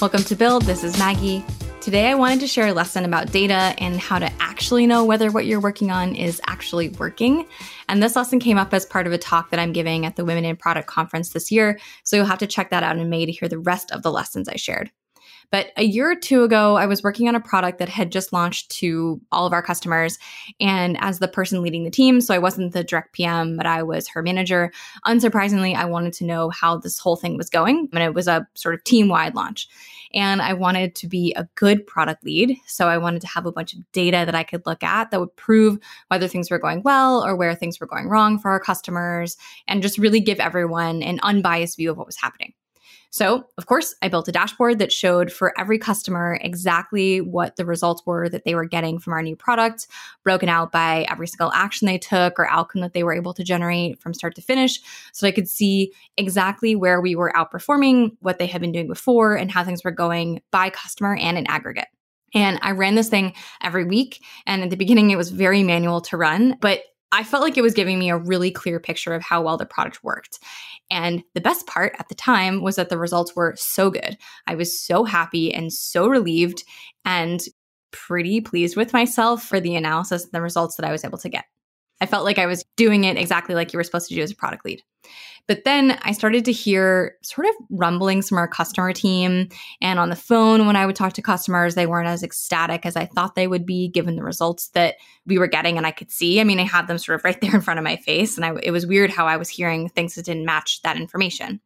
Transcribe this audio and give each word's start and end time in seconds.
Welcome 0.00 0.22
to 0.24 0.36
Build. 0.36 0.62
This 0.62 0.84
is 0.84 0.96
Maggie. 0.96 1.44
Today, 1.80 2.06
I 2.08 2.14
wanted 2.14 2.38
to 2.40 2.46
share 2.46 2.68
a 2.68 2.72
lesson 2.72 3.04
about 3.04 3.32
data 3.32 3.74
and 3.78 3.98
how 3.98 4.20
to 4.20 4.30
actually 4.38 4.86
know 4.86 5.04
whether 5.04 5.32
what 5.32 5.44
you're 5.44 5.58
working 5.58 5.90
on 5.90 6.14
is 6.14 6.40
actually 6.46 6.90
working. 6.90 7.48
And 7.88 8.00
this 8.00 8.14
lesson 8.14 8.38
came 8.38 8.58
up 8.58 8.72
as 8.72 8.86
part 8.86 9.08
of 9.08 9.12
a 9.12 9.18
talk 9.18 9.50
that 9.50 9.58
I'm 9.58 9.72
giving 9.72 10.06
at 10.06 10.14
the 10.14 10.24
Women 10.24 10.44
in 10.44 10.54
Product 10.54 10.86
Conference 10.86 11.30
this 11.30 11.50
year. 11.50 11.80
So 12.04 12.14
you'll 12.14 12.26
have 12.26 12.38
to 12.38 12.46
check 12.46 12.70
that 12.70 12.84
out 12.84 12.96
in 12.96 13.10
May 13.10 13.26
to 13.26 13.32
hear 13.32 13.48
the 13.48 13.58
rest 13.58 13.90
of 13.90 14.04
the 14.04 14.12
lessons 14.12 14.48
I 14.48 14.54
shared. 14.54 14.92
But 15.50 15.68
a 15.76 15.82
year 15.82 16.10
or 16.10 16.14
two 16.14 16.42
ago, 16.42 16.76
I 16.76 16.86
was 16.86 17.02
working 17.02 17.28
on 17.28 17.34
a 17.34 17.40
product 17.40 17.78
that 17.78 17.88
had 17.88 18.12
just 18.12 18.32
launched 18.32 18.70
to 18.72 19.20
all 19.32 19.46
of 19.46 19.52
our 19.52 19.62
customers. 19.62 20.18
And 20.60 20.98
as 21.00 21.18
the 21.18 21.28
person 21.28 21.62
leading 21.62 21.84
the 21.84 21.90
team, 21.90 22.20
so 22.20 22.34
I 22.34 22.38
wasn't 22.38 22.72
the 22.72 22.84
direct 22.84 23.14
PM, 23.14 23.56
but 23.56 23.64
I 23.64 23.82
was 23.82 24.08
her 24.08 24.22
manager, 24.22 24.72
unsurprisingly, 25.06 25.74
I 25.74 25.86
wanted 25.86 26.12
to 26.14 26.24
know 26.24 26.50
how 26.50 26.76
this 26.76 26.98
whole 26.98 27.16
thing 27.16 27.36
was 27.36 27.48
going. 27.48 27.88
And 27.92 28.02
it 28.02 28.14
was 28.14 28.28
a 28.28 28.46
sort 28.54 28.74
of 28.74 28.84
team 28.84 29.08
wide 29.08 29.34
launch. 29.34 29.68
And 30.14 30.40
I 30.40 30.54
wanted 30.54 30.94
to 30.96 31.06
be 31.06 31.32
a 31.34 31.48
good 31.54 31.86
product 31.86 32.24
lead. 32.24 32.56
So 32.66 32.88
I 32.88 32.98
wanted 32.98 33.20
to 33.22 33.28
have 33.28 33.46
a 33.46 33.52
bunch 33.52 33.74
of 33.74 33.80
data 33.92 34.24
that 34.24 34.34
I 34.34 34.42
could 34.42 34.64
look 34.66 34.82
at 34.82 35.10
that 35.10 35.20
would 35.20 35.36
prove 35.36 35.78
whether 36.08 36.28
things 36.28 36.50
were 36.50 36.58
going 36.58 36.82
well 36.82 37.24
or 37.24 37.36
where 37.36 37.54
things 37.54 37.80
were 37.80 37.86
going 37.86 38.08
wrong 38.08 38.38
for 38.38 38.50
our 38.50 38.60
customers 38.60 39.36
and 39.66 39.82
just 39.82 39.98
really 39.98 40.20
give 40.20 40.40
everyone 40.40 41.02
an 41.02 41.20
unbiased 41.22 41.76
view 41.76 41.90
of 41.90 41.96
what 41.96 42.06
was 42.06 42.16
happening. 42.16 42.54
So, 43.10 43.44
of 43.56 43.66
course, 43.66 43.94
I 44.02 44.08
built 44.08 44.28
a 44.28 44.32
dashboard 44.32 44.78
that 44.78 44.92
showed 44.92 45.32
for 45.32 45.58
every 45.58 45.78
customer 45.78 46.38
exactly 46.42 47.20
what 47.20 47.56
the 47.56 47.64
results 47.64 48.02
were 48.04 48.28
that 48.28 48.44
they 48.44 48.54
were 48.54 48.66
getting 48.66 48.98
from 48.98 49.14
our 49.14 49.22
new 49.22 49.34
product, 49.34 49.86
broken 50.24 50.48
out 50.48 50.72
by 50.72 51.06
every 51.10 51.26
single 51.26 51.50
action 51.52 51.86
they 51.86 51.98
took 51.98 52.38
or 52.38 52.48
outcome 52.50 52.82
that 52.82 52.92
they 52.92 53.02
were 53.02 53.14
able 53.14 53.32
to 53.34 53.42
generate 53.42 53.98
from 53.98 54.12
start 54.12 54.34
to 54.34 54.42
finish. 54.42 54.80
So 55.12 55.26
I 55.26 55.32
could 55.32 55.48
see 55.48 55.92
exactly 56.18 56.76
where 56.76 57.00
we 57.00 57.16
were 57.16 57.32
outperforming, 57.34 58.16
what 58.20 58.38
they 58.38 58.46
had 58.46 58.60
been 58.60 58.72
doing 58.72 58.88
before, 58.88 59.36
and 59.36 59.50
how 59.50 59.64
things 59.64 59.84
were 59.84 59.90
going 59.90 60.42
by 60.50 60.68
customer 60.68 61.16
and 61.16 61.38
in 61.38 61.46
aggregate. 61.46 61.88
And 62.34 62.58
I 62.60 62.72
ran 62.72 62.94
this 62.94 63.08
thing 63.08 63.32
every 63.62 63.84
week. 63.84 64.22
And 64.46 64.62
at 64.62 64.70
the 64.70 64.76
beginning, 64.76 65.10
it 65.10 65.16
was 65.16 65.30
very 65.30 65.62
manual 65.62 66.02
to 66.02 66.18
run, 66.18 66.58
but 66.60 66.82
I 67.10 67.24
felt 67.24 67.42
like 67.42 67.56
it 67.56 67.62
was 67.62 67.74
giving 67.74 67.98
me 67.98 68.10
a 68.10 68.16
really 68.16 68.50
clear 68.50 68.78
picture 68.78 69.14
of 69.14 69.22
how 69.22 69.42
well 69.42 69.56
the 69.56 69.66
product 69.66 70.04
worked. 70.04 70.38
And 70.90 71.22
the 71.34 71.40
best 71.40 71.66
part 71.66 71.94
at 71.98 72.08
the 72.08 72.14
time 72.14 72.62
was 72.62 72.76
that 72.76 72.88
the 72.90 72.98
results 72.98 73.34
were 73.34 73.54
so 73.56 73.90
good. 73.90 74.18
I 74.46 74.54
was 74.54 74.80
so 74.80 75.04
happy 75.04 75.52
and 75.52 75.72
so 75.72 76.06
relieved 76.06 76.64
and 77.04 77.40
pretty 77.90 78.40
pleased 78.40 78.76
with 78.76 78.92
myself 78.92 79.42
for 79.42 79.60
the 79.60 79.74
analysis 79.74 80.24
and 80.24 80.32
the 80.32 80.42
results 80.42 80.76
that 80.76 80.86
I 80.86 80.92
was 80.92 81.04
able 81.04 81.18
to 81.18 81.28
get. 81.28 81.44
I 82.00 82.06
felt 82.06 82.24
like 82.24 82.38
I 82.38 82.46
was 82.46 82.64
doing 82.76 83.04
it 83.04 83.16
exactly 83.16 83.54
like 83.54 83.72
you 83.72 83.78
were 83.78 83.84
supposed 83.84 84.08
to 84.08 84.14
do 84.14 84.22
as 84.22 84.30
a 84.30 84.36
product 84.36 84.64
lead. 84.64 84.82
But 85.48 85.64
then 85.64 85.98
I 86.02 86.12
started 86.12 86.44
to 86.44 86.52
hear 86.52 87.16
sort 87.22 87.46
of 87.46 87.54
rumblings 87.70 88.28
from 88.28 88.36
our 88.36 88.46
customer 88.46 88.92
team. 88.92 89.48
And 89.80 89.98
on 89.98 90.10
the 90.10 90.16
phone, 90.16 90.66
when 90.66 90.76
I 90.76 90.84
would 90.84 90.94
talk 90.94 91.14
to 91.14 91.22
customers, 91.22 91.74
they 91.74 91.86
weren't 91.86 92.06
as 92.06 92.22
ecstatic 92.22 92.84
as 92.84 92.96
I 92.96 93.06
thought 93.06 93.34
they 93.34 93.46
would 93.46 93.64
be 93.64 93.88
given 93.88 94.16
the 94.16 94.22
results 94.22 94.68
that 94.70 94.96
we 95.24 95.38
were 95.38 95.46
getting 95.46 95.78
and 95.78 95.86
I 95.86 95.90
could 95.90 96.10
see. 96.10 96.38
I 96.38 96.44
mean, 96.44 96.60
I 96.60 96.64
had 96.64 96.86
them 96.86 96.98
sort 96.98 97.18
of 97.18 97.24
right 97.24 97.40
there 97.40 97.54
in 97.54 97.62
front 97.62 97.78
of 97.78 97.84
my 97.84 97.96
face. 97.96 98.36
And 98.36 98.44
I, 98.44 98.54
it 98.62 98.72
was 98.72 98.86
weird 98.86 99.10
how 99.10 99.26
I 99.26 99.38
was 99.38 99.48
hearing 99.48 99.88
things 99.88 100.14
that 100.14 100.26
didn't 100.26 100.44
match 100.44 100.82
that 100.82 100.98
information. 100.98 101.60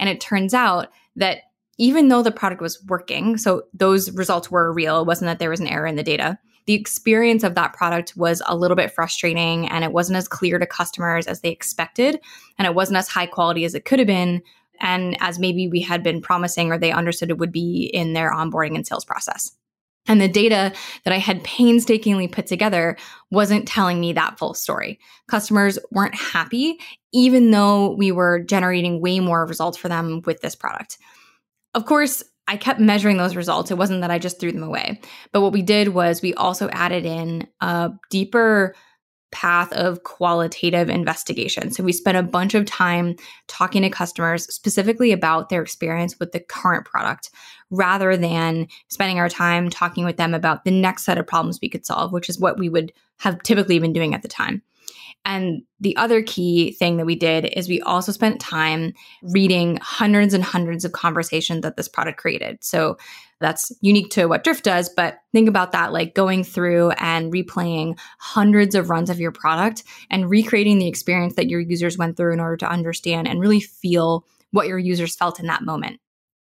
And 0.00 0.10
it 0.10 0.20
turns 0.20 0.52
out 0.52 0.88
that 1.14 1.38
even 1.78 2.08
though 2.08 2.22
the 2.22 2.32
product 2.32 2.60
was 2.60 2.82
working, 2.88 3.36
so 3.36 3.62
those 3.72 4.10
results 4.10 4.50
were 4.50 4.72
real, 4.72 5.00
it 5.00 5.06
wasn't 5.06 5.28
that 5.28 5.38
there 5.38 5.50
was 5.50 5.60
an 5.60 5.68
error 5.68 5.86
in 5.86 5.94
the 5.94 6.02
data 6.02 6.38
the 6.66 6.74
experience 6.74 7.42
of 7.42 7.54
that 7.54 7.72
product 7.72 8.16
was 8.16 8.42
a 8.46 8.56
little 8.56 8.76
bit 8.76 8.92
frustrating 8.92 9.68
and 9.68 9.84
it 9.84 9.92
wasn't 9.92 10.16
as 10.16 10.28
clear 10.28 10.58
to 10.58 10.66
customers 10.66 11.26
as 11.26 11.40
they 11.40 11.50
expected. 11.50 12.20
And 12.58 12.66
it 12.66 12.74
wasn't 12.74 12.98
as 12.98 13.08
high 13.08 13.26
quality 13.26 13.64
as 13.64 13.74
it 13.74 13.84
could 13.84 13.98
have 13.98 14.06
been. 14.06 14.42
And 14.80 15.16
as 15.20 15.38
maybe 15.38 15.68
we 15.68 15.80
had 15.80 16.02
been 16.02 16.20
promising 16.20 16.70
or 16.70 16.78
they 16.78 16.92
understood 16.92 17.30
it 17.30 17.38
would 17.38 17.52
be 17.52 17.90
in 17.92 18.12
their 18.12 18.32
onboarding 18.32 18.74
and 18.74 18.86
sales 18.86 19.04
process. 19.04 19.52
And 20.08 20.20
the 20.20 20.28
data 20.28 20.72
that 21.04 21.14
I 21.14 21.18
had 21.18 21.44
painstakingly 21.44 22.26
put 22.26 22.46
together 22.46 22.96
wasn't 23.30 23.68
telling 23.68 24.00
me 24.00 24.12
that 24.12 24.38
full 24.38 24.54
story. 24.54 24.98
Customers 25.28 25.78
weren't 25.92 26.16
happy, 26.16 26.80
even 27.12 27.52
though 27.52 27.94
we 27.94 28.10
were 28.10 28.40
generating 28.40 29.00
way 29.00 29.20
more 29.20 29.46
results 29.46 29.78
for 29.78 29.88
them 29.88 30.22
with 30.24 30.40
this 30.40 30.56
product. 30.56 30.98
Of 31.74 31.86
course, 31.86 32.22
I 32.52 32.58
kept 32.58 32.78
measuring 32.78 33.16
those 33.16 33.34
results. 33.34 33.70
It 33.70 33.78
wasn't 33.78 34.02
that 34.02 34.10
I 34.10 34.18
just 34.18 34.38
threw 34.38 34.52
them 34.52 34.62
away. 34.62 35.00
But 35.32 35.40
what 35.40 35.54
we 35.54 35.62
did 35.62 35.88
was 35.88 36.20
we 36.20 36.34
also 36.34 36.68
added 36.68 37.06
in 37.06 37.48
a 37.62 37.92
deeper 38.10 38.74
path 39.30 39.72
of 39.72 40.02
qualitative 40.02 40.90
investigation. 40.90 41.70
So 41.70 41.82
we 41.82 41.94
spent 41.94 42.18
a 42.18 42.22
bunch 42.22 42.52
of 42.52 42.66
time 42.66 43.16
talking 43.48 43.80
to 43.80 43.88
customers 43.88 44.44
specifically 44.54 45.12
about 45.12 45.48
their 45.48 45.62
experience 45.62 46.20
with 46.20 46.32
the 46.32 46.40
current 46.40 46.84
product 46.84 47.30
rather 47.70 48.18
than 48.18 48.68
spending 48.88 49.18
our 49.18 49.30
time 49.30 49.70
talking 49.70 50.04
with 50.04 50.18
them 50.18 50.34
about 50.34 50.64
the 50.64 50.70
next 50.70 51.04
set 51.04 51.16
of 51.16 51.26
problems 51.26 51.58
we 51.62 51.70
could 51.70 51.86
solve, 51.86 52.12
which 52.12 52.28
is 52.28 52.38
what 52.38 52.58
we 52.58 52.68
would 52.68 52.92
have 53.20 53.42
typically 53.42 53.78
been 53.78 53.94
doing 53.94 54.14
at 54.14 54.20
the 54.20 54.28
time. 54.28 54.62
And 55.24 55.62
the 55.80 55.96
other 55.96 56.22
key 56.22 56.72
thing 56.72 56.96
that 56.96 57.06
we 57.06 57.14
did 57.14 57.44
is 57.56 57.68
we 57.68 57.80
also 57.80 58.12
spent 58.12 58.40
time 58.40 58.92
reading 59.22 59.78
hundreds 59.80 60.34
and 60.34 60.42
hundreds 60.42 60.84
of 60.84 60.92
conversations 60.92 61.62
that 61.62 61.76
this 61.76 61.88
product 61.88 62.18
created. 62.18 62.58
So 62.62 62.96
that's 63.40 63.72
unique 63.80 64.10
to 64.10 64.26
what 64.26 64.44
Drift 64.44 64.64
does, 64.64 64.88
but 64.88 65.18
think 65.32 65.48
about 65.48 65.72
that 65.72 65.92
like 65.92 66.14
going 66.14 66.44
through 66.44 66.90
and 66.92 67.32
replaying 67.32 67.98
hundreds 68.18 68.74
of 68.74 68.88
runs 68.88 69.10
of 69.10 69.18
your 69.18 69.32
product 69.32 69.82
and 70.10 70.30
recreating 70.30 70.78
the 70.78 70.86
experience 70.86 71.34
that 71.34 71.48
your 71.48 71.60
users 71.60 71.98
went 71.98 72.16
through 72.16 72.32
in 72.32 72.40
order 72.40 72.56
to 72.58 72.70
understand 72.70 73.26
and 73.26 73.40
really 73.40 73.60
feel 73.60 74.24
what 74.52 74.68
your 74.68 74.78
users 74.78 75.16
felt 75.16 75.40
in 75.40 75.46
that 75.46 75.62
moment. 75.62 75.98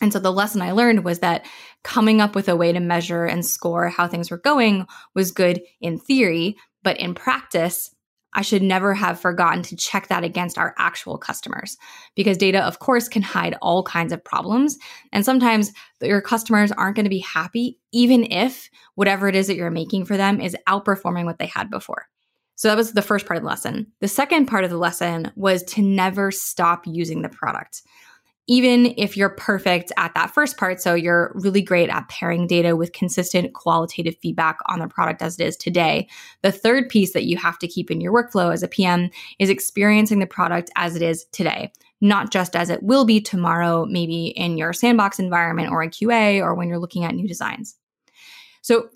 And 0.00 0.12
so 0.12 0.18
the 0.18 0.32
lesson 0.32 0.62
I 0.62 0.72
learned 0.72 1.04
was 1.04 1.18
that 1.20 1.46
coming 1.84 2.20
up 2.20 2.34
with 2.34 2.48
a 2.48 2.56
way 2.56 2.72
to 2.72 2.80
measure 2.80 3.24
and 3.24 3.44
score 3.44 3.88
how 3.88 4.08
things 4.08 4.30
were 4.30 4.38
going 4.38 4.86
was 5.14 5.30
good 5.30 5.60
in 5.80 5.98
theory, 5.98 6.56
but 6.82 6.98
in 6.98 7.14
practice, 7.14 7.94
I 8.34 8.42
should 8.42 8.62
never 8.62 8.94
have 8.94 9.20
forgotten 9.20 9.62
to 9.64 9.76
check 9.76 10.08
that 10.08 10.24
against 10.24 10.58
our 10.58 10.74
actual 10.78 11.18
customers 11.18 11.76
because 12.14 12.36
data, 12.36 12.60
of 12.60 12.78
course, 12.78 13.08
can 13.08 13.22
hide 13.22 13.56
all 13.60 13.82
kinds 13.82 14.12
of 14.12 14.22
problems. 14.22 14.78
And 15.12 15.24
sometimes 15.24 15.72
your 16.00 16.20
customers 16.20 16.72
aren't 16.72 16.96
going 16.96 17.04
to 17.04 17.10
be 17.10 17.18
happy, 17.18 17.78
even 17.92 18.30
if 18.30 18.70
whatever 18.94 19.28
it 19.28 19.34
is 19.34 19.46
that 19.48 19.56
you're 19.56 19.70
making 19.70 20.04
for 20.04 20.16
them 20.16 20.40
is 20.40 20.56
outperforming 20.68 21.24
what 21.24 21.38
they 21.38 21.46
had 21.46 21.70
before. 21.70 22.06
So 22.54 22.68
that 22.68 22.76
was 22.76 22.92
the 22.92 23.02
first 23.02 23.26
part 23.26 23.38
of 23.38 23.42
the 23.42 23.48
lesson. 23.48 23.86
The 24.00 24.08
second 24.08 24.46
part 24.46 24.64
of 24.64 24.70
the 24.70 24.76
lesson 24.76 25.32
was 25.34 25.62
to 25.64 25.82
never 25.82 26.30
stop 26.30 26.82
using 26.86 27.22
the 27.22 27.30
product 27.30 27.82
even 28.50 28.92
if 28.96 29.16
you're 29.16 29.30
perfect 29.30 29.92
at 29.96 30.12
that 30.14 30.34
first 30.34 30.56
part, 30.56 30.80
so 30.80 30.92
you're 30.92 31.30
really 31.36 31.62
great 31.62 31.88
at 31.88 32.08
pairing 32.08 32.48
data 32.48 32.74
with 32.74 32.92
consistent 32.92 33.54
qualitative 33.54 34.16
feedback 34.20 34.58
on 34.66 34.80
the 34.80 34.88
product 34.88 35.22
as 35.22 35.38
it 35.38 35.44
is 35.44 35.56
today, 35.56 36.08
the 36.42 36.50
third 36.50 36.88
piece 36.88 37.12
that 37.12 37.26
you 37.26 37.36
have 37.36 37.60
to 37.60 37.68
keep 37.68 37.92
in 37.92 38.00
your 38.00 38.12
workflow 38.12 38.52
as 38.52 38.64
a 38.64 38.68
PM 38.68 39.08
is 39.38 39.50
experiencing 39.50 40.18
the 40.18 40.26
product 40.26 40.68
as 40.74 40.96
it 40.96 41.02
is 41.02 41.26
today, 41.26 41.70
not 42.00 42.32
just 42.32 42.56
as 42.56 42.70
it 42.70 42.82
will 42.82 43.04
be 43.04 43.20
tomorrow, 43.20 43.86
maybe 43.88 44.26
in 44.26 44.58
your 44.58 44.72
sandbox 44.72 45.20
environment 45.20 45.70
or 45.70 45.80
in 45.84 45.90
QA 45.90 46.42
or 46.42 46.52
when 46.56 46.66
you're 46.66 46.80
looking 46.80 47.04
at 47.04 47.14
new 47.14 47.28
designs. 47.28 47.76
So, 48.62 48.90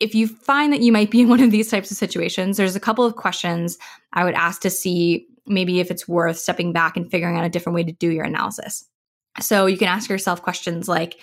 if 0.00 0.14
you 0.14 0.26
find 0.26 0.72
that 0.72 0.80
you 0.80 0.92
might 0.92 1.10
be 1.10 1.20
in 1.20 1.28
one 1.28 1.42
of 1.42 1.50
these 1.50 1.70
types 1.70 1.90
of 1.90 1.96
situations, 1.96 2.56
there's 2.56 2.74
a 2.74 2.80
couple 2.80 3.04
of 3.04 3.16
questions 3.16 3.78
I 4.14 4.24
would 4.24 4.34
ask 4.34 4.62
to 4.62 4.70
see 4.70 5.28
maybe 5.50 5.80
if 5.80 5.90
it's 5.90 6.08
worth 6.08 6.38
stepping 6.38 6.72
back 6.72 6.96
and 6.96 7.10
figuring 7.10 7.36
out 7.36 7.44
a 7.44 7.50
different 7.50 7.74
way 7.74 7.84
to 7.84 7.92
do 7.92 8.10
your 8.10 8.24
analysis. 8.24 8.84
So 9.40 9.66
you 9.66 9.76
can 9.76 9.88
ask 9.88 10.08
yourself 10.08 10.42
questions 10.42 10.88
like 10.88 11.18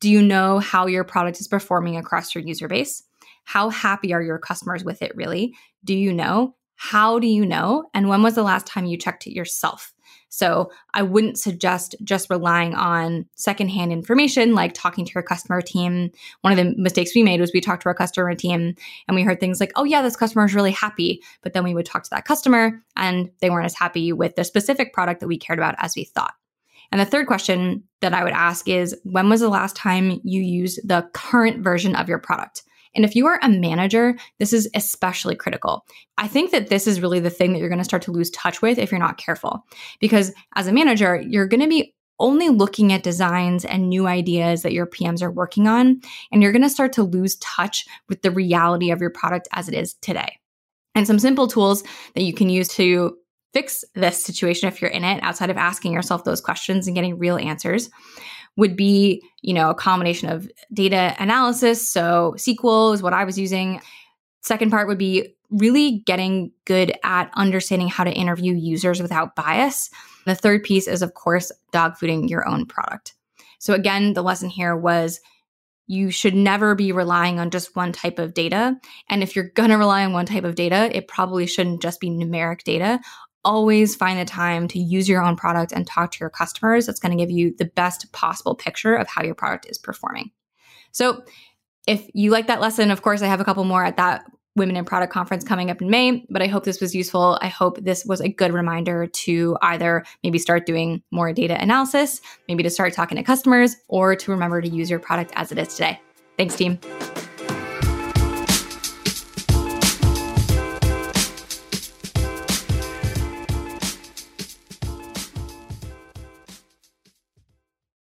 Do 0.00 0.10
you 0.10 0.22
know 0.22 0.58
how 0.58 0.86
your 0.86 1.04
product 1.04 1.40
is 1.40 1.48
performing 1.48 1.96
across 1.96 2.34
your 2.34 2.44
user 2.44 2.68
base? 2.68 3.02
How 3.44 3.70
happy 3.70 4.12
are 4.12 4.22
your 4.22 4.38
customers 4.38 4.84
with 4.84 5.02
it, 5.02 5.14
really? 5.16 5.54
Do 5.84 5.94
you 5.94 6.12
know? 6.12 6.54
How 6.76 7.18
do 7.18 7.26
you 7.26 7.44
know? 7.46 7.84
And 7.94 8.08
when 8.08 8.22
was 8.22 8.34
the 8.34 8.42
last 8.42 8.66
time 8.66 8.86
you 8.86 8.96
checked 8.96 9.26
it 9.26 9.34
yourself? 9.34 9.92
So 10.32 10.72
I 10.94 11.02
wouldn't 11.02 11.38
suggest 11.38 11.94
just 12.02 12.30
relying 12.30 12.74
on 12.74 13.26
secondhand 13.34 13.92
information 13.92 14.54
like 14.54 14.72
talking 14.72 15.04
to 15.04 15.12
your 15.14 15.22
customer 15.22 15.60
team. 15.60 16.10
One 16.40 16.54
of 16.54 16.56
the 16.56 16.74
mistakes 16.78 17.14
we 17.14 17.22
made 17.22 17.38
was 17.38 17.52
we 17.52 17.60
talked 17.60 17.82
to 17.82 17.88
our 17.88 17.94
customer 17.94 18.34
team 18.34 18.74
and 19.06 19.14
we 19.14 19.24
heard 19.24 19.40
things 19.40 19.60
like, 19.60 19.72
oh, 19.76 19.84
yeah, 19.84 20.00
this 20.00 20.16
customer 20.16 20.46
is 20.46 20.54
really 20.54 20.70
happy. 20.70 21.22
But 21.42 21.52
then 21.52 21.64
we 21.64 21.74
would 21.74 21.84
talk 21.84 22.04
to 22.04 22.10
that 22.12 22.24
customer 22.24 22.82
and 22.96 23.30
they 23.42 23.50
weren't 23.50 23.66
as 23.66 23.74
happy 23.74 24.10
with 24.10 24.34
the 24.34 24.44
specific 24.44 24.94
product 24.94 25.20
that 25.20 25.28
we 25.28 25.36
cared 25.36 25.58
about 25.58 25.74
as 25.76 25.94
we 25.94 26.04
thought. 26.04 26.32
And 26.90 26.98
the 26.98 27.04
third 27.04 27.26
question 27.26 27.82
that 28.00 28.14
I 28.14 28.24
would 28.24 28.32
ask 28.32 28.66
is 28.70 28.96
when 29.04 29.28
was 29.28 29.40
the 29.40 29.50
last 29.50 29.76
time 29.76 30.18
you 30.24 30.40
used 30.40 30.80
the 30.88 31.10
current 31.12 31.62
version 31.62 31.94
of 31.94 32.08
your 32.08 32.18
product? 32.18 32.62
And 32.94 33.04
if 33.04 33.16
you 33.16 33.26
are 33.26 33.38
a 33.42 33.48
manager, 33.48 34.16
this 34.38 34.52
is 34.52 34.68
especially 34.74 35.34
critical. 35.34 35.84
I 36.18 36.28
think 36.28 36.50
that 36.50 36.68
this 36.68 36.86
is 36.86 37.00
really 37.00 37.20
the 37.20 37.30
thing 37.30 37.52
that 37.52 37.58
you're 37.58 37.68
going 37.68 37.78
to 37.78 37.84
start 37.84 38.02
to 38.02 38.12
lose 38.12 38.30
touch 38.30 38.62
with 38.62 38.78
if 38.78 38.90
you're 38.90 39.00
not 39.00 39.18
careful. 39.18 39.64
Because 40.00 40.32
as 40.56 40.66
a 40.66 40.72
manager, 40.72 41.20
you're 41.20 41.46
going 41.48 41.60
to 41.60 41.68
be 41.68 41.94
only 42.18 42.48
looking 42.48 42.92
at 42.92 43.02
designs 43.02 43.64
and 43.64 43.88
new 43.88 44.06
ideas 44.06 44.62
that 44.62 44.72
your 44.72 44.86
PMs 44.86 45.22
are 45.22 45.30
working 45.30 45.66
on, 45.66 46.00
and 46.30 46.42
you're 46.42 46.52
going 46.52 46.62
to 46.62 46.70
start 46.70 46.92
to 46.92 47.02
lose 47.02 47.36
touch 47.36 47.84
with 48.08 48.22
the 48.22 48.30
reality 48.30 48.90
of 48.90 49.00
your 49.00 49.10
product 49.10 49.48
as 49.52 49.68
it 49.68 49.74
is 49.74 49.94
today. 49.94 50.38
And 50.94 51.06
some 51.06 51.18
simple 51.18 51.48
tools 51.48 51.82
that 52.14 52.22
you 52.22 52.32
can 52.32 52.48
use 52.48 52.68
to 52.68 53.16
fix 53.52 53.84
this 53.94 54.22
situation 54.22 54.68
if 54.68 54.80
you're 54.80 54.90
in 54.90 55.04
it 55.04 55.22
outside 55.22 55.50
of 55.50 55.56
asking 55.56 55.92
yourself 55.92 56.24
those 56.24 56.40
questions 56.40 56.86
and 56.86 56.94
getting 56.94 57.18
real 57.18 57.36
answers 57.36 57.90
would 58.56 58.76
be, 58.76 59.22
you 59.40 59.54
know, 59.54 59.70
a 59.70 59.74
combination 59.74 60.28
of 60.28 60.50
data 60.72 61.14
analysis. 61.18 61.86
So 61.90 62.34
SQL 62.36 62.94
is 62.94 63.02
what 63.02 63.14
I 63.14 63.24
was 63.24 63.38
using. 63.38 63.80
Second 64.42 64.70
part 64.70 64.88
would 64.88 64.98
be 64.98 65.34
really 65.50 66.02
getting 66.06 66.50
good 66.64 66.92
at 67.04 67.30
understanding 67.34 67.88
how 67.88 68.04
to 68.04 68.10
interview 68.10 68.54
users 68.54 69.00
without 69.00 69.36
bias. 69.36 69.90
The 70.26 70.34
third 70.34 70.62
piece 70.62 70.88
is, 70.88 71.02
of 71.02 71.14
course, 71.14 71.52
dog 71.72 71.94
fooding 71.94 72.28
your 72.28 72.48
own 72.48 72.66
product. 72.66 73.14
So, 73.58 73.74
again, 73.74 74.14
the 74.14 74.22
lesson 74.22 74.48
here 74.48 74.76
was 74.76 75.20
you 75.86 76.10
should 76.10 76.34
never 76.34 76.74
be 76.74 76.92
relying 76.92 77.38
on 77.38 77.50
just 77.50 77.76
one 77.76 77.92
type 77.92 78.18
of 78.18 78.34
data. 78.34 78.76
And 79.08 79.22
if 79.22 79.36
you're 79.36 79.50
going 79.50 79.70
to 79.70 79.76
rely 79.76 80.04
on 80.04 80.12
one 80.12 80.26
type 80.26 80.44
of 80.44 80.54
data, 80.54 80.90
it 80.96 81.08
probably 81.08 81.46
shouldn't 81.46 81.82
just 81.82 82.00
be 82.00 82.08
numeric 82.08 82.62
data. 82.62 83.00
Always 83.44 83.96
find 83.96 84.18
the 84.18 84.24
time 84.24 84.68
to 84.68 84.78
use 84.78 85.08
your 85.08 85.22
own 85.22 85.36
product 85.36 85.72
and 85.72 85.86
talk 85.86 86.12
to 86.12 86.18
your 86.20 86.30
customers. 86.30 86.86
That's 86.86 87.00
going 87.00 87.16
to 87.16 87.22
give 87.22 87.30
you 87.30 87.54
the 87.56 87.64
best 87.64 88.12
possible 88.12 88.54
picture 88.54 88.94
of 88.94 89.08
how 89.08 89.22
your 89.22 89.34
product 89.34 89.66
is 89.68 89.78
performing. 89.78 90.30
So, 90.92 91.24
if 91.88 92.08
you 92.14 92.30
like 92.30 92.46
that 92.46 92.60
lesson, 92.60 92.92
of 92.92 93.02
course, 93.02 93.22
I 93.22 93.26
have 93.26 93.40
a 93.40 93.44
couple 93.44 93.64
more 93.64 93.84
at 93.84 93.96
that 93.96 94.24
Women 94.54 94.76
in 94.76 94.84
Product 94.84 95.12
Conference 95.12 95.44
coming 95.44 95.70
up 95.70 95.80
in 95.80 95.90
May. 95.90 96.24
But 96.28 96.42
I 96.42 96.46
hope 96.46 96.64
this 96.64 96.80
was 96.80 96.94
useful. 96.94 97.38
I 97.40 97.48
hope 97.48 97.82
this 97.82 98.04
was 98.04 98.20
a 98.20 98.28
good 98.28 98.52
reminder 98.52 99.06
to 99.06 99.56
either 99.62 100.04
maybe 100.22 100.38
start 100.38 100.66
doing 100.66 101.02
more 101.10 101.32
data 101.32 101.60
analysis, 101.60 102.20
maybe 102.48 102.62
to 102.62 102.70
start 102.70 102.92
talking 102.92 103.16
to 103.16 103.22
customers, 103.22 103.76
or 103.88 104.14
to 104.14 104.30
remember 104.30 104.60
to 104.60 104.68
use 104.68 104.90
your 104.90 104.98
product 104.98 105.32
as 105.36 105.52
it 105.52 105.58
is 105.58 105.74
today. 105.74 106.00
Thanks, 106.36 106.56
team. 106.56 106.78